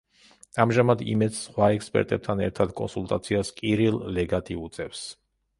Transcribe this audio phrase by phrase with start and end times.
[0.61, 5.07] ამჟამად „იმედს“ სხვა ექსპერტებთან ერთად კონსულტაციას კირილ ლეგატი უწევს.